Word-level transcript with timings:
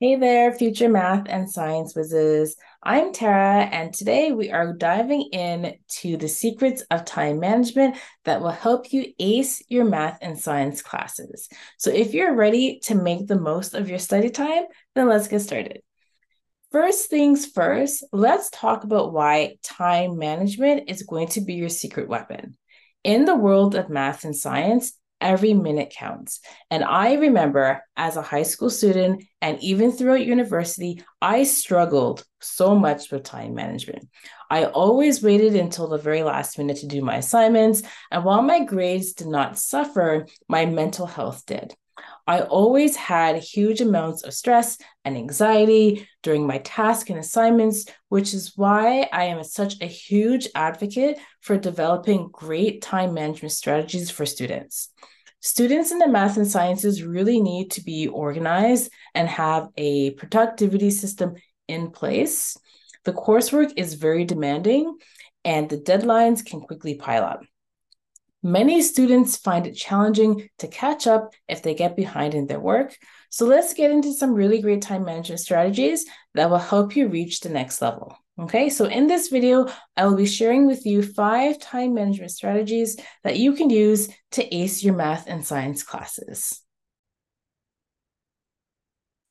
Hey 0.00 0.14
there, 0.14 0.52
future 0.54 0.88
math 0.88 1.24
and 1.28 1.50
science 1.50 1.96
whizzes. 1.96 2.54
I'm 2.84 3.12
Tara, 3.12 3.64
and 3.64 3.92
today 3.92 4.30
we 4.30 4.48
are 4.48 4.72
diving 4.72 5.22
in 5.32 5.74
to 6.02 6.16
the 6.16 6.28
secrets 6.28 6.84
of 6.92 7.04
time 7.04 7.40
management 7.40 7.96
that 8.24 8.40
will 8.40 8.50
help 8.50 8.92
you 8.92 9.12
ace 9.18 9.60
your 9.66 9.84
math 9.84 10.18
and 10.22 10.38
science 10.38 10.82
classes. 10.82 11.48
So, 11.78 11.90
if 11.90 12.14
you're 12.14 12.36
ready 12.36 12.78
to 12.84 12.94
make 12.94 13.26
the 13.26 13.40
most 13.40 13.74
of 13.74 13.88
your 13.88 13.98
study 13.98 14.30
time, 14.30 14.66
then 14.94 15.08
let's 15.08 15.26
get 15.26 15.40
started. 15.40 15.82
First 16.70 17.10
things 17.10 17.46
first, 17.46 18.04
let's 18.12 18.50
talk 18.50 18.84
about 18.84 19.12
why 19.12 19.56
time 19.64 20.16
management 20.16 20.88
is 20.88 21.02
going 21.02 21.26
to 21.30 21.40
be 21.40 21.54
your 21.54 21.70
secret 21.70 22.08
weapon. 22.08 22.56
In 23.02 23.24
the 23.24 23.34
world 23.34 23.74
of 23.74 23.90
math 23.90 24.24
and 24.24 24.36
science, 24.36 24.92
every 25.20 25.54
minute 25.54 25.92
counts. 25.96 26.40
And 26.70 26.84
I 26.84 27.14
remember 27.14 27.82
as 27.96 28.16
a 28.16 28.22
high 28.22 28.42
school 28.42 28.70
student 28.70 29.24
and 29.40 29.62
even 29.62 29.92
throughout 29.92 30.24
university, 30.24 31.02
I 31.20 31.44
struggled 31.44 32.24
so 32.40 32.74
much 32.74 33.10
with 33.10 33.24
time 33.24 33.54
management. 33.54 34.08
I 34.50 34.64
always 34.64 35.22
waited 35.22 35.56
until 35.56 35.88
the 35.88 35.98
very 35.98 36.22
last 36.22 36.58
minute 36.58 36.78
to 36.78 36.86
do 36.86 37.02
my 37.02 37.16
assignments. 37.16 37.82
And 38.10 38.24
while 38.24 38.42
my 38.42 38.64
grades 38.64 39.12
did 39.12 39.28
not 39.28 39.58
suffer, 39.58 40.26
my 40.48 40.66
mental 40.66 41.06
health 41.06 41.44
did. 41.46 41.74
I 42.26 42.42
always 42.42 42.94
had 42.94 43.36
huge 43.36 43.80
amounts 43.80 44.22
of 44.22 44.34
stress 44.34 44.76
and 45.04 45.16
anxiety 45.16 46.06
during 46.22 46.46
my 46.46 46.58
tasks 46.58 47.08
and 47.08 47.18
assignments, 47.18 47.86
which 48.08 48.34
is 48.34 48.52
why 48.56 49.08
I 49.12 49.24
am 49.24 49.42
such 49.44 49.80
a 49.80 49.86
huge 49.86 50.48
advocate 50.54 51.18
for 51.40 51.56
developing 51.56 52.28
great 52.30 52.82
time 52.82 53.14
management 53.14 53.52
strategies 53.52 54.10
for 54.10 54.26
students. 54.26 54.90
Students 55.40 55.92
in 55.92 55.98
the 55.98 56.08
math 56.08 56.36
and 56.36 56.46
sciences 56.46 57.02
really 57.02 57.40
need 57.40 57.70
to 57.72 57.82
be 57.82 58.08
organized 58.08 58.90
and 59.14 59.28
have 59.28 59.68
a 59.76 60.10
productivity 60.12 60.90
system 60.90 61.36
in 61.68 61.90
place. 61.90 62.56
The 63.04 63.12
coursework 63.12 63.72
is 63.76 63.94
very 63.94 64.24
demanding 64.24 64.98
and 65.44 65.68
the 65.68 65.78
deadlines 65.78 66.44
can 66.44 66.60
quickly 66.60 66.96
pile 66.96 67.24
up. 67.24 67.44
Many 68.42 68.82
students 68.82 69.36
find 69.36 69.66
it 69.66 69.74
challenging 69.74 70.48
to 70.58 70.68
catch 70.68 71.08
up 71.08 71.34
if 71.48 71.62
they 71.62 71.74
get 71.74 71.96
behind 71.96 72.34
in 72.34 72.46
their 72.46 72.60
work. 72.60 72.96
So 73.30 73.46
let's 73.46 73.74
get 73.74 73.90
into 73.90 74.12
some 74.12 74.32
really 74.32 74.62
great 74.62 74.80
time 74.80 75.04
management 75.04 75.40
strategies 75.40 76.06
that 76.34 76.48
will 76.48 76.58
help 76.58 76.94
you 76.94 77.08
reach 77.08 77.40
the 77.40 77.48
next 77.48 77.82
level. 77.82 78.16
Okay, 78.38 78.70
so 78.70 78.84
in 78.84 79.08
this 79.08 79.28
video, 79.28 79.66
I 79.96 80.06
will 80.06 80.14
be 80.14 80.24
sharing 80.24 80.66
with 80.66 80.86
you 80.86 81.02
five 81.02 81.58
time 81.58 81.94
management 81.94 82.30
strategies 82.30 82.96
that 83.24 83.38
you 83.38 83.54
can 83.54 83.70
use 83.70 84.08
to 84.32 84.54
ace 84.54 84.84
your 84.84 84.94
math 84.94 85.26
and 85.26 85.44
science 85.44 85.82
classes. 85.82 86.62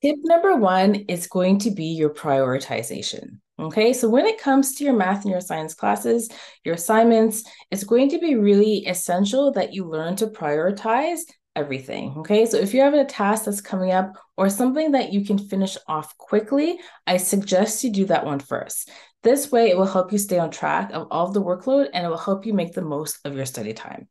Tip 0.02 0.16
number 0.22 0.54
one 0.56 0.94
is 0.94 1.26
going 1.26 1.60
to 1.60 1.70
be 1.70 1.86
your 1.86 2.10
prioritization. 2.10 3.40
Okay, 3.58 3.92
so 3.92 4.08
when 4.08 4.26
it 4.26 4.40
comes 4.40 4.74
to 4.74 4.84
your 4.84 4.94
math 4.94 5.22
and 5.22 5.32
your 5.32 5.40
science 5.40 5.74
classes, 5.74 6.30
your 6.64 6.76
assignments, 6.76 7.42
it's 7.72 7.82
going 7.82 8.08
to 8.10 8.18
be 8.18 8.36
really 8.36 8.86
essential 8.86 9.52
that 9.52 9.74
you 9.74 9.84
learn 9.84 10.14
to 10.16 10.28
prioritize 10.28 11.20
everything. 11.56 12.14
Okay, 12.18 12.46
so 12.46 12.56
if 12.56 12.72
you 12.72 12.80
have 12.82 12.94
a 12.94 13.04
task 13.04 13.44
that's 13.44 13.60
coming 13.60 13.90
up 13.90 14.12
or 14.36 14.48
something 14.48 14.92
that 14.92 15.12
you 15.12 15.24
can 15.24 15.38
finish 15.38 15.76
off 15.88 16.16
quickly, 16.18 16.78
I 17.06 17.16
suggest 17.16 17.82
you 17.82 17.90
do 17.90 18.04
that 18.06 18.24
one 18.24 18.38
first. 18.38 18.90
This 19.24 19.50
way, 19.50 19.70
it 19.70 19.76
will 19.76 19.86
help 19.86 20.12
you 20.12 20.18
stay 20.18 20.38
on 20.38 20.52
track 20.52 20.92
of 20.92 21.08
all 21.10 21.26
of 21.26 21.34
the 21.34 21.42
workload 21.42 21.88
and 21.92 22.06
it 22.06 22.08
will 22.08 22.16
help 22.16 22.46
you 22.46 22.54
make 22.54 22.74
the 22.74 22.82
most 22.82 23.18
of 23.24 23.34
your 23.34 23.46
study 23.46 23.72
time. 23.72 24.06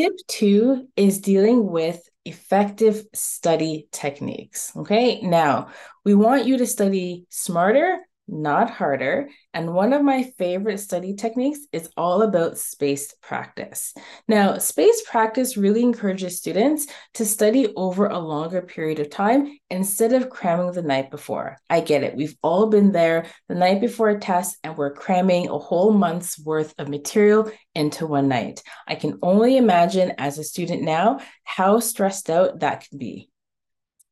Tip 0.00 0.16
two 0.28 0.88
is 0.96 1.20
dealing 1.20 1.70
with 1.70 2.08
effective 2.24 3.04
study 3.12 3.86
techniques. 3.92 4.74
Okay, 4.74 5.20
now 5.20 5.68
we 6.06 6.14
want 6.14 6.46
you 6.46 6.56
to 6.56 6.66
study 6.66 7.26
smarter 7.28 7.98
not 8.30 8.70
harder. 8.70 9.28
And 9.52 9.74
one 9.74 9.92
of 9.92 10.02
my 10.02 10.22
favorite 10.38 10.78
study 10.78 11.14
techniques 11.14 11.60
is 11.72 11.90
all 11.96 12.22
about 12.22 12.58
spaced 12.58 13.20
practice. 13.20 13.92
Now, 14.28 14.58
spaced 14.58 15.06
practice 15.06 15.56
really 15.56 15.82
encourages 15.82 16.38
students 16.38 16.86
to 17.14 17.24
study 17.24 17.72
over 17.74 18.06
a 18.06 18.18
longer 18.18 18.62
period 18.62 19.00
of 19.00 19.10
time 19.10 19.58
instead 19.70 20.12
of 20.12 20.30
cramming 20.30 20.72
the 20.72 20.82
night 20.82 21.10
before. 21.10 21.58
I 21.68 21.80
get 21.80 22.04
it. 22.04 22.14
We've 22.14 22.36
all 22.42 22.66
been 22.66 22.92
there 22.92 23.26
the 23.48 23.54
night 23.54 23.80
before 23.80 24.10
a 24.10 24.20
test 24.20 24.56
and 24.62 24.76
we're 24.76 24.94
cramming 24.94 25.48
a 25.48 25.58
whole 25.58 25.92
month's 25.92 26.38
worth 26.38 26.74
of 26.78 26.88
material 26.88 27.50
into 27.74 28.06
one 28.06 28.28
night. 28.28 28.62
I 28.86 28.94
can 28.94 29.18
only 29.22 29.56
imagine 29.56 30.12
as 30.18 30.38
a 30.38 30.44
student 30.44 30.82
now 30.82 31.20
how 31.44 31.80
stressed 31.80 32.30
out 32.30 32.60
that 32.60 32.86
could 32.88 32.98
be. 32.98 33.29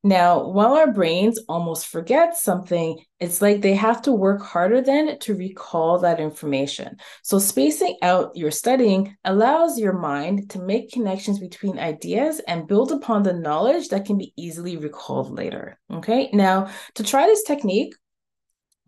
Now, 0.05 0.47
while 0.49 0.75
our 0.75 0.93
brains 0.93 1.41
almost 1.49 1.89
forget 1.89 2.37
something, 2.37 3.03
it's 3.19 3.43
like 3.43 3.61
they 3.61 3.75
have 3.75 4.01
to 4.03 4.13
work 4.13 4.41
harder 4.41 4.81
then 4.81 5.19
to 5.21 5.35
recall 5.35 5.99
that 5.99 6.21
information. 6.21 6.99
So, 7.25 7.41
spacing 7.41 7.97
out 8.03 8.37
your 8.37 8.53
studying 8.53 9.17
allows 9.25 9.79
your 9.79 9.95
mind 9.95 10.51
to 10.51 10.61
make 10.61 10.93
connections 10.93 11.41
between 11.41 11.81
ideas 11.81 12.41
and 12.47 12.69
build 12.69 12.93
upon 12.93 13.25
the 13.25 13.33
knowledge 13.33 13.89
that 13.89 14.05
can 14.05 14.19
be 14.19 14.33
easily 14.37 14.77
recalled 14.77 15.37
later. 15.37 15.79
Okay, 15.93 16.31
now 16.33 16.71
to 16.95 17.03
try 17.03 17.27
this 17.27 17.43
technique, 17.43 17.95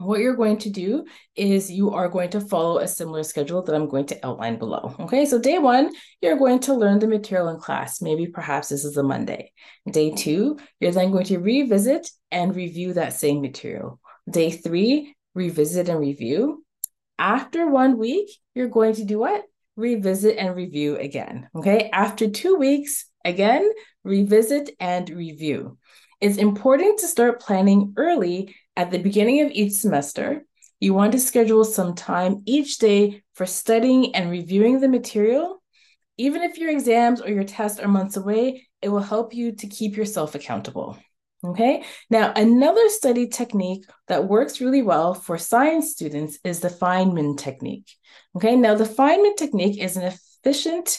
what 0.00 0.21
you're 0.21 0.37
going 0.37 0.56
to 0.59 0.71
do 0.71 1.05
is 1.37 1.71
you 1.71 1.91
are 1.91 2.09
going 2.09 2.31
to 2.31 2.41
follow 2.41 2.78
a 2.78 2.88
similar 2.88 3.22
schedule 3.22 3.62
that 3.62 3.75
I'm 3.75 3.88
going 3.88 4.06
to 4.06 4.27
outline 4.27 4.59
below. 4.59 4.97
Okay, 5.00 5.27
so 5.27 5.38
day 5.38 5.59
one, 5.59 5.93
you're 6.22 6.38
going 6.38 6.61
to 6.61 6.75
learn 6.75 6.99
the 6.99 7.06
material 7.06 7.49
in 7.49 7.59
class. 7.59 8.00
Maybe 8.00 8.27
perhaps 8.27 8.71
this 8.71 8.84
is 8.84 8.97
a 8.97 9.03
Monday. 9.03 9.53
Day 9.91 10.12
two, 10.12 10.59
you're 10.81 10.93
then 10.93 11.11
going 11.11 11.27
to 11.27 11.38
revisit 11.38 12.11
and 12.31 12.56
review 12.56 12.94
that 12.94 13.12
same 13.12 13.43
material. 13.43 14.00
Day 14.31 14.50
three, 14.50 15.15
revisit 15.34 15.91
and 15.91 16.00
review. 16.00 16.65
After 17.19 17.69
one 17.69 17.99
week, 17.99 18.31
you're 18.55 18.69
going 18.69 18.94
to 18.94 19.05
do 19.05 19.19
what? 19.19 19.44
Revisit 19.77 20.38
and 20.38 20.56
review 20.56 20.97
again. 20.97 21.49
Okay, 21.55 21.91
after 21.93 22.31
two 22.31 22.56
weeks, 22.56 23.05
again, 23.22 23.69
revisit 24.03 24.71
and 24.81 25.11
review. 25.11 25.77
It's 26.20 26.36
important 26.36 26.98
to 26.98 27.08
start 27.08 27.41
planning 27.41 27.94
early 27.97 28.54
at 28.76 28.91
the 28.91 28.98
beginning 28.98 29.42
of 29.42 29.50
each 29.53 29.72
semester, 29.72 30.44
you 30.81 30.94
want 30.94 31.12
to 31.12 31.20
schedule 31.20 31.64
some 31.64 31.94
time 31.94 32.42
each 32.47 32.78
day 32.78 33.22
for 33.34 33.44
studying 33.44 34.14
and 34.14 34.31
reviewing 34.31 34.81
the 34.81 34.88
material. 34.88 35.62
Even 36.16 36.42
if 36.42 36.56
your 36.56 36.70
exams 36.70 37.20
or 37.20 37.28
your 37.28 37.44
tests 37.44 37.78
are 37.78 37.88
months 37.88 38.16
away, 38.16 38.66
it 38.81 38.88
will 38.88 39.00
help 39.00 39.34
you 39.34 39.53
to 39.53 39.66
keep 39.66 39.97
yourself 39.97 40.34
accountable. 40.34 40.97
Okay, 41.44 41.84
now 42.10 42.32
another 42.37 42.88
study 42.88 43.26
technique 43.26 43.84
that 44.08 44.28
works 44.28 44.60
really 44.60 44.82
well 44.82 45.14
for 45.14 45.38
science 45.38 45.92
students 45.92 46.38
is 46.44 46.60
the 46.60 46.69
Feynman 46.69 47.38
technique. 47.38 47.91
Okay, 48.37 48.56
now 48.56 48.75
the 48.75 48.84
Feynman 48.84 49.37
technique 49.37 49.78
is 49.78 49.97
an 49.97 50.04
efficient 50.04 50.98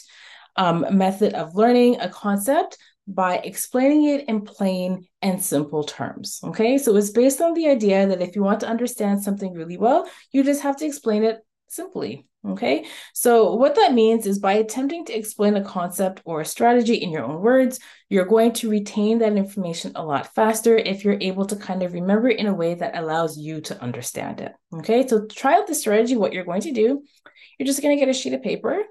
um, 0.56 0.86
method 0.92 1.34
of 1.34 1.56
learning 1.56 2.00
a 2.00 2.10
concept 2.10 2.78
by 3.14 3.38
explaining 3.38 4.06
it 4.06 4.28
in 4.28 4.42
plain 4.42 5.08
and 5.22 5.42
simple 5.42 5.84
terms. 5.84 6.40
Okay, 6.44 6.78
so 6.78 6.96
it's 6.96 7.12
based 7.12 7.42
on 7.42 7.54
the 7.54 7.68
idea 7.68 8.08
that 8.08 8.22
if 8.22 8.36
you 8.36 8.44
want 8.44 8.60
to 8.62 8.68
understand 8.68 9.24
something 9.24 9.54
really 9.54 9.78
well, 9.78 10.08
you 10.32 10.44
just 10.44 10.64
have 10.64 10.78
to 10.78 10.86
explain 10.86 11.24
it 11.24 11.40
simply. 11.68 12.28
Okay, 12.44 12.86
so 13.14 13.54
what 13.54 13.76
that 13.76 13.94
means 13.94 14.26
is 14.26 14.40
by 14.40 14.54
attempting 14.54 15.06
to 15.06 15.14
explain 15.14 15.56
a 15.56 15.64
concept 15.64 16.24
or 16.26 16.42
a 16.42 16.46
strategy 16.46 16.96
in 16.96 17.12
your 17.12 17.24
own 17.24 17.40
words, 17.40 17.80
you're 18.10 18.26
going 18.26 18.54
to 18.54 18.70
retain 18.70 19.20
that 19.20 19.38
information 19.38 19.92
a 19.94 20.04
lot 20.04 20.34
faster 20.34 20.76
if 20.76 21.06
you're 21.06 21.20
able 21.22 21.46
to 21.46 21.56
kind 21.56 21.84
of 21.84 21.94
remember 21.94 22.30
it 22.30 22.40
in 22.40 22.48
a 22.48 22.54
way 22.54 22.74
that 22.74 22.98
allows 22.98 23.38
you 23.38 23.62
to 23.62 23.80
understand 23.80 24.42
it. 24.42 24.54
Okay, 24.74 25.08
so 25.08 25.28
try 25.28 25.54
out 25.54 25.68
the 25.68 25.76
strategy. 25.76 26.18
What 26.18 26.34
you're 26.34 26.44
going 26.44 26.62
to 26.62 26.72
do, 26.72 27.04
you're 27.60 27.68
just 27.68 27.84
going 27.84 27.96
to 27.96 28.00
get 28.04 28.10
a 28.10 28.14
sheet 28.14 28.34
of 28.34 28.42
paper 28.42 28.86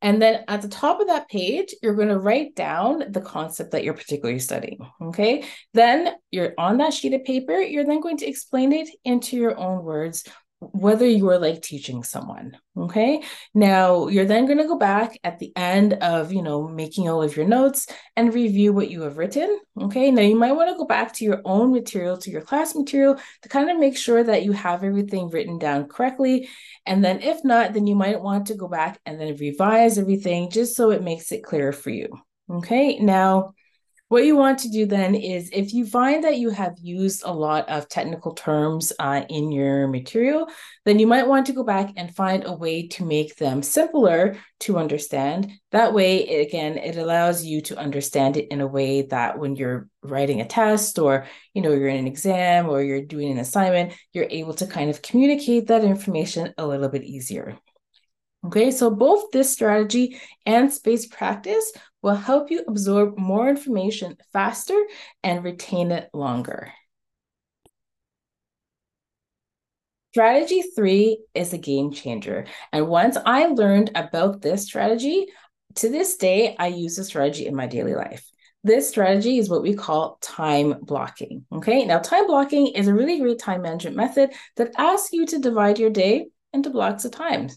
and 0.00 0.20
then 0.20 0.44
at 0.48 0.62
the 0.62 0.68
top 0.68 1.00
of 1.00 1.06
that 1.06 1.28
page, 1.28 1.74
you're 1.82 1.94
going 1.94 2.08
to 2.08 2.18
write 2.18 2.54
down 2.54 3.04
the 3.10 3.20
concept 3.20 3.72
that 3.72 3.84
you're 3.84 3.94
particularly 3.94 4.40
studying. 4.40 4.78
Okay. 5.00 5.44
Then 5.74 6.14
you're 6.30 6.54
on 6.58 6.78
that 6.78 6.92
sheet 6.92 7.14
of 7.14 7.24
paper, 7.24 7.60
you're 7.60 7.84
then 7.84 8.00
going 8.00 8.18
to 8.18 8.26
explain 8.26 8.72
it 8.72 8.88
into 9.04 9.36
your 9.36 9.58
own 9.58 9.84
words 9.84 10.24
whether 10.72 11.06
you 11.06 11.28
are 11.28 11.38
like 11.38 11.60
teaching 11.60 12.04
someone 12.04 12.56
okay? 12.76 13.22
Now 13.54 14.06
you're 14.08 14.24
then 14.24 14.46
going 14.46 14.58
to 14.58 14.66
go 14.66 14.78
back 14.78 15.18
at 15.24 15.38
the 15.38 15.52
end 15.56 15.94
of 15.94 16.32
you 16.32 16.42
know 16.42 16.68
making 16.68 17.08
all 17.08 17.22
of 17.22 17.36
your 17.36 17.46
notes 17.46 17.86
and 18.16 18.32
review 18.32 18.72
what 18.72 18.90
you 18.90 19.02
have 19.02 19.18
written 19.18 19.58
okay? 19.80 20.10
Now 20.10 20.22
you 20.22 20.36
might 20.36 20.52
want 20.52 20.70
to 20.70 20.76
go 20.76 20.86
back 20.86 21.12
to 21.14 21.24
your 21.24 21.42
own 21.44 21.72
material 21.72 22.16
to 22.18 22.30
your 22.30 22.42
class 22.42 22.74
material 22.74 23.18
to 23.42 23.48
kind 23.48 23.70
of 23.70 23.78
make 23.78 23.96
sure 23.96 24.22
that 24.22 24.44
you 24.44 24.52
have 24.52 24.84
everything 24.84 25.30
written 25.30 25.58
down 25.58 25.88
correctly. 25.88 26.48
And 26.86 27.04
then 27.04 27.20
if 27.20 27.44
not 27.44 27.72
then 27.72 27.86
you 27.86 27.96
might 27.96 28.20
want 28.20 28.46
to 28.46 28.54
go 28.54 28.68
back 28.68 29.00
and 29.04 29.20
then 29.20 29.36
revise 29.36 29.98
everything 29.98 30.50
just 30.50 30.76
so 30.76 30.90
it 30.90 31.02
makes 31.02 31.32
it 31.32 31.42
clearer 31.42 31.72
for 31.72 31.90
you 31.90 32.08
okay? 32.50 32.98
Now 32.98 33.54
what 34.12 34.26
you 34.26 34.36
want 34.36 34.58
to 34.58 34.68
do 34.68 34.84
then 34.84 35.14
is 35.14 35.48
if 35.54 35.72
you 35.72 35.86
find 35.86 36.22
that 36.22 36.36
you 36.36 36.50
have 36.50 36.76
used 36.82 37.22
a 37.24 37.32
lot 37.32 37.66
of 37.70 37.88
technical 37.88 38.34
terms 38.34 38.92
uh, 38.98 39.22
in 39.30 39.50
your 39.50 39.88
material, 39.88 40.48
then 40.84 40.98
you 40.98 41.06
might 41.06 41.26
want 41.26 41.46
to 41.46 41.54
go 41.54 41.64
back 41.64 41.94
and 41.96 42.14
find 42.14 42.44
a 42.44 42.52
way 42.52 42.88
to 42.88 43.06
make 43.06 43.36
them 43.36 43.62
simpler 43.62 44.36
to 44.60 44.76
understand. 44.76 45.50
That 45.70 45.94
way, 45.94 46.42
again, 46.42 46.76
it 46.76 46.98
allows 46.98 47.42
you 47.42 47.62
to 47.62 47.78
understand 47.78 48.36
it 48.36 48.48
in 48.48 48.60
a 48.60 48.66
way 48.66 49.00
that 49.00 49.38
when 49.38 49.56
you're 49.56 49.88
writing 50.02 50.42
a 50.42 50.46
test 50.46 50.98
or 50.98 51.26
you 51.54 51.62
know 51.62 51.72
you're 51.72 51.88
in 51.88 52.00
an 52.00 52.06
exam 52.06 52.68
or 52.68 52.82
you're 52.82 53.00
doing 53.00 53.32
an 53.32 53.38
assignment, 53.38 53.94
you're 54.12 54.28
able 54.28 54.52
to 54.56 54.66
kind 54.66 54.90
of 54.90 55.00
communicate 55.00 55.68
that 55.68 55.84
information 55.84 56.52
a 56.58 56.66
little 56.66 56.90
bit 56.90 57.02
easier. 57.02 57.56
Okay, 58.44 58.72
so 58.72 58.90
both 58.90 59.30
this 59.30 59.52
strategy 59.52 60.20
and 60.44 60.72
space 60.72 61.06
practice 61.06 61.72
will 62.02 62.16
help 62.16 62.50
you 62.50 62.64
absorb 62.66 63.16
more 63.16 63.48
information 63.48 64.16
faster 64.32 64.78
and 65.22 65.44
retain 65.44 65.92
it 65.92 66.10
longer. 66.12 66.72
Strategy 70.12 70.62
three 70.74 71.20
is 71.34 71.52
a 71.52 71.58
game 71.58 71.92
changer. 71.92 72.46
And 72.72 72.88
once 72.88 73.16
I 73.24 73.46
learned 73.46 73.92
about 73.94 74.42
this 74.42 74.64
strategy, 74.64 75.26
to 75.76 75.88
this 75.88 76.16
day, 76.16 76.54
I 76.58 76.66
use 76.66 76.96
this 76.96 77.06
strategy 77.06 77.46
in 77.46 77.54
my 77.54 77.66
daily 77.66 77.94
life. 77.94 78.28
This 78.64 78.88
strategy 78.88 79.38
is 79.38 79.48
what 79.48 79.62
we 79.62 79.74
call 79.74 80.18
time 80.20 80.74
blocking. 80.82 81.46
Okay, 81.52 81.86
now 81.86 81.98
time 81.98 82.26
blocking 82.26 82.66
is 82.68 82.88
a 82.88 82.94
really 82.94 83.20
great 83.20 83.38
time 83.38 83.62
management 83.62 83.96
method 83.96 84.30
that 84.56 84.74
asks 84.76 85.12
you 85.12 85.26
to 85.26 85.38
divide 85.38 85.78
your 85.78 85.90
day 85.90 86.26
into 86.52 86.70
blocks 86.70 87.04
of 87.04 87.12
time. 87.12 87.48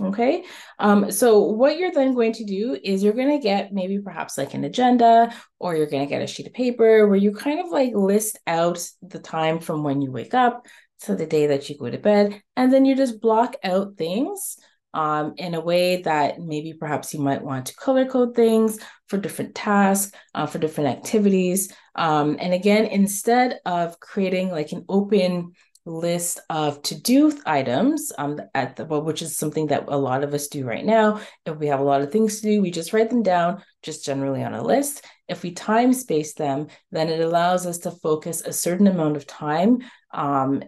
Okay. 0.00 0.44
Um, 0.78 1.10
so 1.10 1.40
what 1.40 1.78
you're 1.78 1.92
then 1.92 2.14
going 2.14 2.32
to 2.34 2.44
do 2.44 2.78
is 2.82 3.02
you're 3.02 3.12
going 3.12 3.38
to 3.38 3.42
get 3.42 3.74
maybe 3.74 3.98
perhaps 3.98 4.38
like 4.38 4.54
an 4.54 4.64
agenda 4.64 5.32
or 5.58 5.76
you're 5.76 5.86
going 5.86 6.02
to 6.02 6.08
get 6.08 6.22
a 6.22 6.26
sheet 6.26 6.46
of 6.46 6.54
paper 6.54 7.06
where 7.06 7.16
you 7.16 7.32
kind 7.32 7.60
of 7.60 7.68
like 7.68 7.92
list 7.94 8.38
out 8.46 8.82
the 9.02 9.18
time 9.18 9.60
from 9.60 9.82
when 9.84 10.00
you 10.00 10.10
wake 10.10 10.32
up 10.32 10.66
to 11.02 11.14
the 11.14 11.26
day 11.26 11.48
that 11.48 11.68
you 11.68 11.76
go 11.76 11.90
to 11.90 11.98
bed. 11.98 12.40
And 12.56 12.72
then 12.72 12.86
you 12.86 12.96
just 12.96 13.20
block 13.20 13.56
out 13.62 13.96
things 13.98 14.56
um, 14.94 15.34
in 15.36 15.54
a 15.54 15.60
way 15.60 16.02
that 16.02 16.38
maybe 16.38 16.72
perhaps 16.72 17.12
you 17.12 17.20
might 17.20 17.42
want 17.42 17.66
to 17.66 17.74
color 17.74 18.06
code 18.06 18.34
things 18.34 18.78
for 19.08 19.18
different 19.18 19.54
tasks, 19.54 20.12
uh, 20.34 20.46
for 20.46 20.58
different 20.58 20.90
activities. 20.90 21.70
Um, 21.94 22.36
and 22.40 22.54
again, 22.54 22.86
instead 22.86 23.60
of 23.66 24.00
creating 24.00 24.50
like 24.50 24.72
an 24.72 24.86
open 24.88 25.52
list 25.84 26.40
of 26.48 26.80
to-do 26.82 27.36
items 27.44 28.12
um, 28.16 28.40
at 28.54 28.76
the 28.76 28.84
which 28.84 29.22
is 29.22 29.36
something 29.36 29.66
that 29.68 29.84
a 29.88 29.96
lot 29.96 30.22
of 30.22 30.32
us 30.32 30.48
do 30.48 30.64
right 30.64 30.84
now. 30.84 31.20
If 31.44 31.56
we 31.56 31.66
have 31.68 31.80
a 31.80 31.84
lot 31.84 32.02
of 32.02 32.12
things 32.12 32.40
to 32.40 32.46
do, 32.46 32.62
we 32.62 32.70
just 32.70 32.92
write 32.92 33.10
them 33.10 33.22
down, 33.22 33.62
just 33.82 34.04
generally 34.04 34.44
on 34.44 34.54
a 34.54 34.62
list. 34.62 35.04
If 35.28 35.42
we 35.42 35.52
time 35.52 35.92
space 35.92 36.34
them, 36.34 36.68
then 36.90 37.08
it 37.08 37.20
allows 37.20 37.66
us 37.66 37.78
to 37.78 37.90
focus 37.90 38.42
a 38.42 38.52
certain 38.52 38.86
amount 38.86 39.16
of 39.16 39.26
time 39.26 39.80
um, 40.12 40.62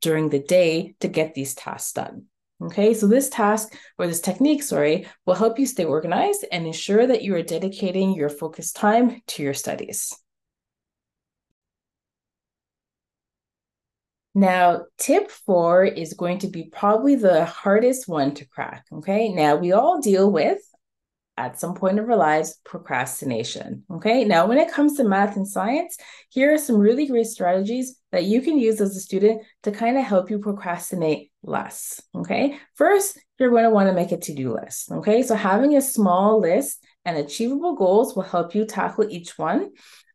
during 0.00 0.28
the 0.28 0.40
day 0.40 0.94
to 1.00 1.08
get 1.08 1.34
these 1.34 1.54
tasks 1.54 1.92
done. 1.92 2.26
Okay, 2.62 2.92
so 2.92 3.06
this 3.06 3.30
task 3.30 3.74
or 3.98 4.06
this 4.06 4.20
technique, 4.20 4.62
sorry, 4.62 5.06
will 5.24 5.34
help 5.34 5.58
you 5.58 5.64
stay 5.64 5.84
organized 5.84 6.44
and 6.52 6.66
ensure 6.66 7.06
that 7.06 7.22
you 7.22 7.34
are 7.34 7.42
dedicating 7.42 8.12
your 8.12 8.28
focused 8.28 8.76
time 8.76 9.22
to 9.28 9.42
your 9.42 9.54
studies. 9.54 10.14
Now, 14.34 14.82
tip 14.96 15.30
four 15.30 15.84
is 15.84 16.14
going 16.14 16.38
to 16.40 16.48
be 16.48 16.70
probably 16.72 17.16
the 17.16 17.44
hardest 17.44 18.08
one 18.08 18.34
to 18.34 18.46
crack. 18.46 18.84
Okay. 18.92 19.28
Now, 19.28 19.56
we 19.56 19.72
all 19.72 20.00
deal 20.00 20.30
with, 20.30 20.58
at 21.36 21.58
some 21.58 21.74
point 21.74 21.98
of 21.98 22.08
our 22.08 22.16
lives, 22.16 22.60
procrastination. 22.64 23.84
Okay. 23.90 24.24
Now, 24.24 24.46
when 24.46 24.58
it 24.58 24.70
comes 24.70 24.96
to 24.96 25.04
math 25.04 25.36
and 25.36 25.48
science, 25.48 25.96
here 26.28 26.54
are 26.54 26.58
some 26.58 26.76
really 26.76 27.06
great 27.06 27.26
strategies 27.26 27.96
that 28.12 28.24
you 28.24 28.40
can 28.40 28.58
use 28.58 28.80
as 28.80 28.96
a 28.96 29.00
student 29.00 29.42
to 29.64 29.72
kind 29.72 29.98
of 29.98 30.04
help 30.04 30.30
you 30.30 30.38
procrastinate 30.38 31.32
less. 31.42 32.00
Okay. 32.14 32.58
First, 32.74 33.18
you're 33.38 33.50
going 33.50 33.64
to 33.64 33.70
want 33.70 33.88
to 33.88 33.94
make 33.94 34.12
a 34.12 34.16
to 34.18 34.34
do 34.34 34.54
list. 34.54 34.92
Okay. 34.92 35.22
So, 35.22 35.34
having 35.34 35.76
a 35.76 35.82
small 35.82 36.40
list 36.40 36.84
and 37.04 37.16
achievable 37.16 37.74
goals 37.74 38.14
will 38.14 38.22
help 38.22 38.54
you 38.54 38.64
tackle 38.64 39.08
each 39.08 39.36
one 39.38 39.70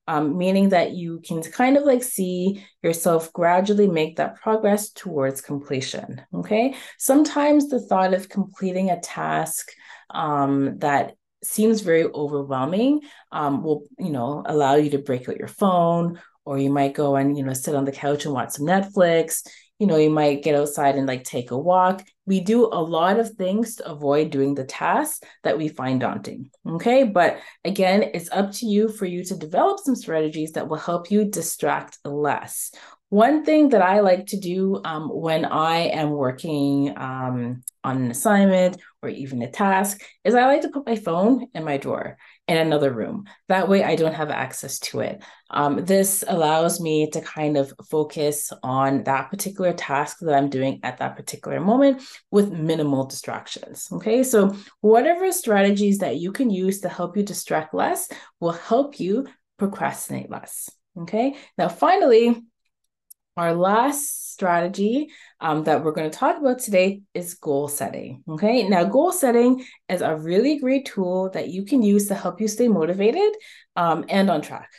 um, 0.07 0.37
meaning 0.37 0.69
that 0.69 0.91
you 0.91 1.21
can 1.25 1.41
kind 1.41 1.77
of 1.77 1.83
like 1.83 2.03
see 2.03 2.63
yourself 2.83 3.33
gradually 3.33 3.87
make 3.87 4.17
that 4.17 4.35
progress 4.35 4.91
towards 4.91 5.41
completion. 5.41 6.21
Okay. 6.33 6.75
Sometimes 6.97 7.69
the 7.69 7.79
thought 7.79 8.13
of 8.13 8.29
completing 8.29 8.89
a 8.89 8.99
task 8.99 9.71
um, 10.11 10.77
that 10.79 11.13
seems 11.43 11.81
very 11.81 12.05
overwhelming 12.05 13.01
um, 13.31 13.63
will, 13.63 13.83
you 13.99 14.11
know, 14.11 14.43
allow 14.45 14.75
you 14.75 14.89
to 14.91 14.99
break 14.99 15.27
out 15.29 15.37
your 15.37 15.47
phone, 15.47 16.19
or 16.43 16.59
you 16.59 16.69
might 16.69 16.93
go 16.93 17.15
and, 17.15 17.37
you 17.37 17.43
know, 17.43 17.53
sit 17.53 17.75
on 17.75 17.85
the 17.85 17.91
couch 17.91 18.25
and 18.25 18.33
watch 18.33 18.51
some 18.51 18.65
Netflix 18.67 19.47
you 19.79 19.87
know, 19.87 19.97
you 19.97 20.09
might 20.09 20.43
get 20.43 20.55
outside 20.55 20.95
and 20.95 21.07
like 21.07 21.23
take 21.23 21.51
a 21.51 21.57
walk. 21.57 22.03
We 22.25 22.39
do 22.39 22.65
a 22.65 22.81
lot 22.81 23.19
of 23.19 23.31
things 23.31 23.75
to 23.75 23.91
avoid 23.91 24.29
doing 24.29 24.55
the 24.55 24.63
tasks 24.63 25.19
that 25.43 25.57
we 25.57 25.67
find 25.67 25.99
daunting. 25.99 26.49
Okay. 26.67 27.03
But 27.03 27.39
again, 27.63 28.03
it's 28.13 28.31
up 28.31 28.51
to 28.53 28.65
you 28.65 28.87
for 28.87 29.05
you 29.05 29.23
to 29.25 29.35
develop 29.35 29.79
some 29.79 29.95
strategies 29.95 30.53
that 30.53 30.69
will 30.69 30.77
help 30.77 31.11
you 31.11 31.25
distract 31.25 31.99
less. 32.05 32.71
One 33.09 33.45
thing 33.45 33.69
that 33.69 33.83
I 33.83 33.99
like 33.99 34.27
to 34.27 34.39
do 34.39 34.81
um, 34.83 35.09
when 35.09 35.45
I 35.45 35.89
am 35.89 36.09
working 36.09 36.93
um, 36.97 37.63
on 37.83 37.97
an 37.97 38.11
assignment 38.11 38.81
or 39.03 39.09
even 39.09 39.43
a 39.43 39.49
task 39.49 40.01
is 40.23 40.33
I 40.33 40.47
like 40.47 40.61
to 40.61 40.69
put 40.69 40.87
my 40.87 40.95
phone 40.95 41.47
in 41.53 41.63
my 41.63 41.77
drawer 41.77 42.17
in 42.47 42.57
another 42.57 42.91
room. 42.91 43.25
That 43.47 43.69
way 43.69 43.83
I 43.83 43.95
don't 43.95 44.15
have 44.15 44.31
access 44.31 44.79
to 44.79 45.01
it. 45.01 45.23
Um, 45.51 45.85
this 45.85 46.23
allows 46.27 46.81
me 46.81 47.09
to 47.11 47.21
kind 47.21 47.57
of 47.57 47.71
focus 47.89 48.51
on 48.63 49.03
that 49.03 49.29
particular 49.29 49.71
task 49.71 50.17
that 50.21 50.35
I'm 50.35 50.49
doing 50.49 50.79
at 50.81 50.97
that 50.97 51.15
particular 51.15 51.59
moment 51.59 52.01
with 52.31 52.51
minimal 52.51 53.05
distractions. 53.05 53.87
Okay, 53.91 54.23
so 54.23 54.55
whatever 54.81 55.31
strategies 55.31 55.99
that 55.99 56.17
you 56.17 56.31
can 56.31 56.49
use 56.49 56.81
to 56.81 56.89
help 56.89 57.15
you 57.15 57.23
distract 57.23 57.75
less 57.75 58.09
will 58.39 58.51
help 58.51 58.99
you 58.99 59.27
procrastinate 59.59 60.31
less. 60.31 60.71
Okay, 60.97 61.35
now 61.57 61.69
finally, 61.69 62.41
our 63.37 63.53
last 63.53 64.31
strategy 64.31 65.09
um, 65.39 65.63
that 65.63 65.83
we're 65.83 65.91
going 65.91 66.09
to 66.09 66.17
talk 66.17 66.37
about 66.37 66.59
today 66.59 67.01
is 67.13 67.35
goal 67.35 67.67
setting. 67.67 68.23
Okay, 68.27 68.67
now 68.67 68.83
goal 68.83 69.11
setting 69.11 69.65
is 69.89 70.01
a 70.01 70.15
really 70.15 70.59
great 70.59 70.85
tool 70.85 71.29
that 71.31 71.49
you 71.49 71.65
can 71.65 71.81
use 71.81 72.07
to 72.07 72.15
help 72.15 72.41
you 72.41 72.47
stay 72.47 72.67
motivated 72.67 73.31
um, 73.75 74.05
and 74.09 74.29
on 74.29 74.41
track. 74.41 74.69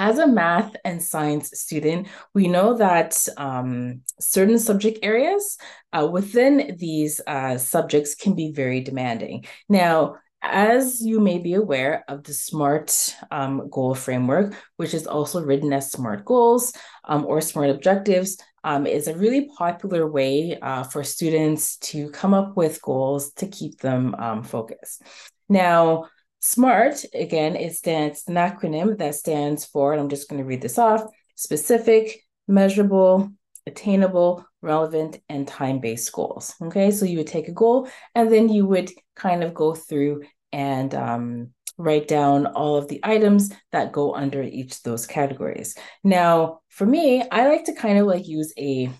As 0.00 0.18
a 0.18 0.28
math 0.28 0.76
and 0.84 1.02
science 1.02 1.50
student, 1.54 2.06
we 2.32 2.46
know 2.46 2.76
that 2.76 3.16
um, 3.36 4.02
certain 4.20 4.58
subject 4.58 5.00
areas 5.02 5.58
uh, 5.92 6.08
within 6.10 6.76
these 6.78 7.20
uh, 7.26 7.58
subjects 7.58 8.14
can 8.14 8.34
be 8.34 8.52
very 8.52 8.80
demanding. 8.80 9.44
Now, 9.68 10.16
as 10.42 11.00
you 11.00 11.20
may 11.20 11.38
be 11.38 11.54
aware 11.54 12.04
of 12.08 12.24
the 12.24 12.32
SMART 12.32 13.14
um, 13.30 13.68
goal 13.70 13.94
framework, 13.94 14.54
which 14.76 14.94
is 14.94 15.06
also 15.06 15.42
written 15.42 15.72
as 15.72 15.90
SMART 15.90 16.24
goals 16.24 16.72
um, 17.04 17.26
or 17.26 17.40
SMART 17.40 17.70
objectives, 17.70 18.38
um, 18.64 18.86
is 18.86 19.08
a 19.08 19.16
really 19.16 19.48
popular 19.56 20.08
way 20.10 20.58
uh, 20.60 20.82
for 20.84 21.02
students 21.02 21.76
to 21.78 22.10
come 22.10 22.34
up 22.34 22.56
with 22.56 22.82
goals 22.82 23.32
to 23.34 23.46
keep 23.48 23.80
them 23.80 24.14
um, 24.16 24.42
focused. 24.42 25.02
Now, 25.48 26.06
SMART, 26.40 27.04
again, 27.14 27.56
it 27.56 27.74
stands 27.74 28.24
an 28.28 28.34
acronym 28.34 28.98
that 28.98 29.14
stands 29.14 29.64
for, 29.64 29.92
and 29.92 30.00
I'm 30.00 30.08
just 30.08 30.28
going 30.28 30.40
to 30.40 30.46
read 30.46 30.62
this 30.62 30.78
off 30.78 31.02
specific, 31.34 32.24
measurable, 32.46 33.32
attainable, 33.68 34.44
relevant, 34.62 35.20
and 35.28 35.46
time 35.46 35.78
based 35.78 36.12
goals. 36.12 36.54
Okay, 36.60 36.90
so 36.90 37.04
you 37.04 37.18
would 37.18 37.26
take 37.26 37.48
a 37.48 37.52
goal 37.52 37.88
and 38.14 38.32
then 38.32 38.48
you 38.48 38.66
would 38.66 38.90
kind 39.14 39.44
of 39.44 39.54
go 39.54 39.74
through 39.74 40.22
and 40.52 40.94
um, 40.94 41.50
write 41.76 42.08
down 42.08 42.46
all 42.46 42.76
of 42.76 42.88
the 42.88 43.00
items 43.02 43.52
that 43.72 43.92
go 43.92 44.14
under 44.14 44.42
each 44.42 44.76
of 44.76 44.82
those 44.82 45.06
categories. 45.06 45.76
Now, 46.02 46.60
for 46.68 46.86
me, 46.86 47.22
I 47.30 47.48
like 47.48 47.64
to 47.64 47.74
kind 47.74 47.98
of 47.98 48.06
like 48.06 48.26
use 48.26 48.52
a 48.58 48.90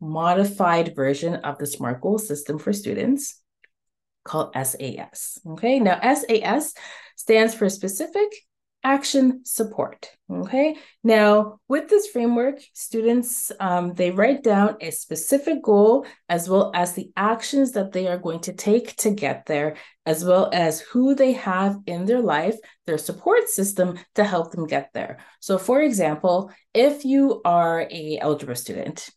modified 0.00 0.94
version 0.96 1.36
of 1.36 1.58
the 1.58 1.66
SMART 1.66 2.00
goal 2.00 2.18
system 2.18 2.58
for 2.58 2.72
students 2.72 3.40
called 4.24 4.54
SAS. 4.54 5.38
Okay, 5.46 5.78
now 5.78 6.00
SAS 6.14 6.74
stands 7.16 7.54
for 7.54 7.68
specific, 7.68 8.28
action 8.84 9.40
support. 9.44 10.10
Okay. 10.30 10.76
Now, 11.02 11.58
with 11.68 11.88
this 11.88 12.06
framework, 12.08 12.60
students 12.72 13.50
um, 13.58 13.94
they 13.94 14.10
write 14.10 14.42
down 14.42 14.76
a 14.80 14.90
specific 14.90 15.62
goal 15.62 16.06
as 16.28 16.48
well 16.48 16.70
as 16.74 16.92
the 16.92 17.10
actions 17.16 17.72
that 17.72 17.92
they 17.92 18.06
are 18.06 18.18
going 18.18 18.40
to 18.40 18.52
take 18.52 18.94
to 18.96 19.10
get 19.10 19.46
there, 19.46 19.76
as 20.06 20.24
well 20.24 20.50
as 20.52 20.80
who 20.80 21.14
they 21.14 21.32
have 21.32 21.78
in 21.86 22.04
their 22.04 22.20
life, 22.20 22.56
their 22.86 22.98
support 22.98 23.48
system 23.48 23.98
to 24.14 24.24
help 24.24 24.52
them 24.52 24.66
get 24.66 24.90
there. 24.92 25.18
So, 25.40 25.58
for 25.58 25.80
example, 25.80 26.50
if 26.72 27.04
you 27.04 27.40
are 27.44 27.88
a 27.90 28.18
algebra 28.18 28.56
student 28.56 29.08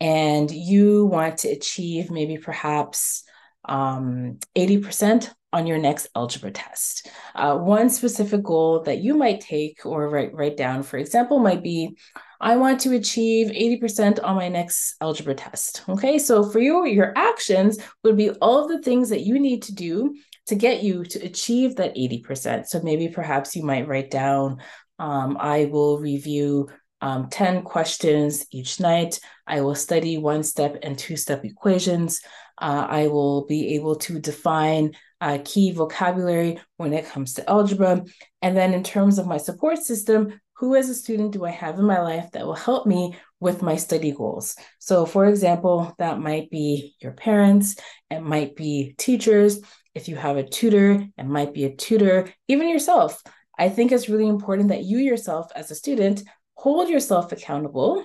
and 0.00 0.50
you 0.50 1.06
want 1.06 1.38
to 1.38 1.48
achieve 1.48 2.10
maybe 2.10 2.38
perhaps 2.38 3.24
um, 3.64 4.38
80% 4.56 5.30
on 5.52 5.66
your 5.66 5.78
next 5.78 6.08
algebra 6.14 6.50
test. 6.50 7.08
Uh, 7.34 7.56
one 7.56 7.88
specific 7.88 8.42
goal 8.42 8.82
that 8.82 8.98
you 8.98 9.14
might 9.14 9.40
take 9.40 9.84
or 9.86 10.08
write, 10.08 10.34
write 10.34 10.56
down, 10.56 10.82
for 10.82 10.98
example, 10.98 11.38
might 11.38 11.62
be 11.62 11.96
I 12.40 12.56
want 12.56 12.80
to 12.80 12.94
achieve 12.94 13.48
80% 13.48 14.22
on 14.22 14.36
my 14.36 14.48
next 14.48 14.94
algebra 15.00 15.34
test. 15.34 15.82
Okay, 15.88 16.18
so 16.18 16.48
for 16.48 16.60
you, 16.60 16.86
your 16.86 17.12
actions 17.16 17.78
would 18.04 18.16
be 18.16 18.30
all 18.30 18.62
of 18.62 18.68
the 18.68 18.82
things 18.82 19.08
that 19.08 19.22
you 19.22 19.40
need 19.40 19.62
to 19.62 19.74
do 19.74 20.14
to 20.46 20.54
get 20.54 20.82
you 20.82 21.04
to 21.04 21.18
achieve 21.24 21.76
that 21.76 21.96
80%. 21.96 22.66
So 22.66 22.80
maybe 22.82 23.08
perhaps 23.08 23.56
you 23.56 23.64
might 23.64 23.88
write 23.88 24.10
down, 24.10 24.58
um, 24.98 25.36
I 25.40 25.66
will 25.66 25.98
review 25.98 26.68
um, 27.00 27.28
10 27.28 27.62
questions 27.62 28.46
each 28.52 28.80
night. 28.80 29.20
I 29.46 29.60
will 29.60 29.74
study 29.74 30.18
one 30.18 30.42
step 30.42 30.76
and 30.82 30.98
two 30.98 31.16
step 31.16 31.44
equations. 31.44 32.20
Uh, 32.60 32.86
I 32.88 33.08
will 33.08 33.46
be 33.46 33.74
able 33.74 33.96
to 33.96 34.18
define 34.18 34.92
uh, 35.20 35.38
key 35.44 35.72
vocabulary 35.72 36.60
when 36.76 36.92
it 36.92 37.06
comes 37.06 37.34
to 37.34 37.50
algebra. 37.50 38.04
And 38.42 38.56
then, 38.56 38.74
in 38.74 38.82
terms 38.82 39.18
of 39.18 39.26
my 39.26 39.38
support 39.38 39.78
system, 39.78 40.40
who 40.54 40.74
as 40.74 40.88
a 40.88 40.94
student 40.94 41.32
do 41.32 41.44
I 41.44 41.50
have 41.50 41.78
in 41.78 41.84
my 41.84 42.00
life 42.00 42.32
that 42.32 42.44
will 42.44 42.54
help 42.54 42.86
me 42.86 43.16
with 43.38 43.62
my 43.62 43.76
study 43.76 44.10
goals? 44.12 44.56
So, 44.78 45.06
for 45.06 45.26
example, 45.26 45.94
that 45.98 46.18
might 46.18 46.50
be 46.50 46.96
your 47.00 47.12
parents, 47.12 47.76
it 48.10 48.20
might 48.20 48.56
be 48.56 48.94
teachers. 48.98 49.60
If 49.94 50.08
you 50.08 50.16
have 50.16 50.36
a 50.36 50.48
tutor, 50.48 51.06
it 51.16 51.26
might 51.26 51.54
be 51.54 51.64
a 51.64 51.74
tutor, 51.74 52.32
even 52.48 52.68
yourself. 52.68 53.22
I 53.58 53.68
think 53.68 53.90
it's 53.90 54.08
really 54.08 54.28
important 54.28 54.68
that 54.68 54.84
you 54.84 54.98
yourself, 54.98 55.50
as 55.54 55.70
a 55.70 55.74
student, 55.74 56.22
hold 56.54 56.88
yourself 56.88 57.32
accountable 57.32 58.04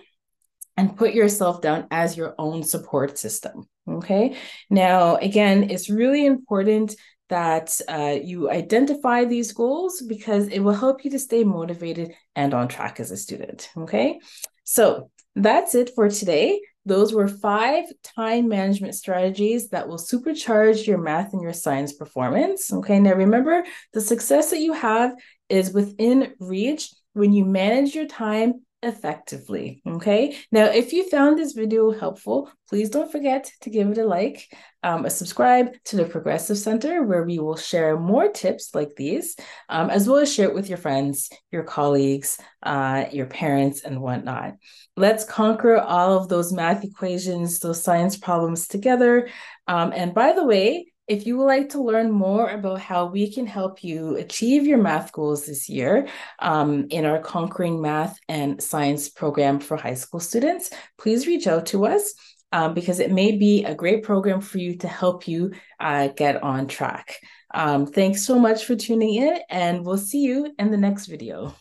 and 0.77 0.97
put 0.97 1.13
yourself 1.13 1.61
down 1.61 1.87
as 1.91 2.17
your 2.17 2.33
own 2.37 2.63
support 2.63 3.17
system. 3.17 3.67
Okay. 3.87 4.37
Now, 4.69 5.17
again, 5.17 5.69
it's 5.69 5.89
really 5.89 6.25
important 6.25 6.95
that 7.29 7.79
uh, 7.89 8.17
you 8.21 8.49
identify 8.49 9.25
these 9.25 9.51
goals 9.53 10.01
because 10.01 10.47
it 10.47 10.59
will 10.59 10.73
help 10.73 11.03
you 11.03 11.11
to 11.11 11.19
stay 11.19 11.43
motivated 11.43 12.13
and 12.35 12.53
on 12.53 12.67
track 12.67 12.99
as 12.99 13.11
a 13.11 13.17
student. 13.17 13.69
Okay. 13.77 14.19
So 14.63 15.09
that's 15.35 15.75
it 15.75 15.91
for 15.95 16.09
today. 16.09 16.61
Those 16.85 17.13
were 17.13 17.27
five 17.27 17.85
time 18.03 18.49
management 18.49 18.95
strategies 18.95 19.69
that 19.69 19.87
will 19.87 19.97
supercharge 19.97 20.85
your 20.85 20.97
math 20.97 21.33
and 21.33 21.41
your 21.41 21.53
science 21.53 21.93
performance. 21.93 22.71
Okay. 22.71 22.99
Now 22.99 23.13
remember, 23.13 23.63
the 23.93 24.01
success 24.01 24.51
that 24.51 24.59
you 24.59 24.73
have 24.73 25.13
is 25.49 25.73
within 25.73 26.33
reach 26.39 26.89
when 27.13 27.33
you 27.33 27.45
manage 27.45 27.95
your 27.95 28.07
time 28.07 28.61
effectively. 28.83 29.81
Okay. 29.87 30.37
Now, 30.51 30.65
if 30.65 30.93
you 30.93 31.09
found 31.09 31.37
this 31.37 31.53
video 31.53 31.91
helpful, 31.91 32.49
please 32.69 32.89
don't 32.89 33.11
forget 33.11 33.51
to 33.61 33.69
give 33.69 33.89
it 33.89 33.97
a 33.97 34.05
like, 34.05 34.47
um, 34.83 35.05
a 35.05 35.09
subscribe 35.09 35.73
to 35.85 35.95
the 35.95 36.05
Progressive 36.05 36.57
Center, 36.57 37.03
where 37.03 37.23
we 37.23 37.39
will 37.39 37.55
share 37.55 37.99
more 37.99 38.29
tips 38.29 38.75
like 38.75 38.95
these, 38.95 39.35
um, 39.69 39.89
as 39.89 40.07
well 40.07 40.17
as 40.17 40.33
share 40.33 40.49
it 40.49 40.55
with 40.55 40.69
your 40.69 40.77
friends, 40.77 41.29
your 41.51 41.63
colleagues, 41.63 42.37
uh, 42.63 43.05
your 43.11 43.27
parents, 43.27 43.81
and 43.81 44.01
whatnot. 44.01 44.53
Let's 44.95 45.23
conquer 45.23 45.77
all 45.77 46.17
of 46.17 46.29
those 46.29 46.53
math 46.53 46.83
equations, 46.83 47.59
those 47.59 47.83
science 47.83 48.17
problems 48.17 48.67
together. 48.67 49.29
Um, 49.67 49.91
and 49.95 50.13
by 50.13 50.33
the 50.33 50.45
way, 50.45 50.92
if 51.07 51.25
you 51.25 51.37
would 51.37 51.45
like 51.45 51.69
to 51.69 51.83
learn 51.83 52.11
more 52.11 52.49
about 52.49 52.79
how 52.79 53.07
we 53.07 53.31
can 53.31 53.45
help 53.45 53.83
you 53.83 54.15
achieve 54.15 54.65
your 54.65 54.77
math 54.77 55.11
goals 55.11 55.45
this 55.45 55.67
year 55.67 56.07
um, 56.39 56.87
in 56.89 57.05
our 57.05 57.19
Conquering 57.19 57.81
Math 57.81 58.17
and 58.29 58.61
Science 58.61 59.09
program 59.09 59.59
for 59.59 59.75
high 59.75 59.95
school 59.95 60.19
students, 60.19 60.69
please 60.97 61.27
reach 61.27 61.45
out 61.47 61.65
to 61.67 61.85
us 61.85 62.13
um, 62.53 62.73
because 62.73 62.99
it 62.99 63.11
may 63.11 63.35
be 63.35 63.65
a 63.65 63.75
great 63.75 64.03
program 64.03 64.39
for 64.39 64.59
you 64.59 64.77
to 64.77 64.87
help 64.87 65.27
you 65.27 65.51
uh, 65.79 66.07
get 66.07 66.41
on 66.41 66.67
track. 66.67 67.17
Um, 67.53 67.85
thanks 67.85 68.25
so 68.25 68.39
much 68.39 68.65
for 68.65 68.75
tuning 68.75 69.15
in, 69.15 69.39
and 69.49 69.85
we'll 69.85 69.97
see 69.97 70.21
you 70.21 70.53
in 70.57 70.71
the 70.71 70.77
next 70.77 71.07
video. 71.07 71.53